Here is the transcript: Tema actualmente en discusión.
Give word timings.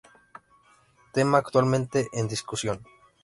Tema 1.13 1.37
actualmente 1.37 2.07
en 2.13 2.27
discusión. 2.27 2.83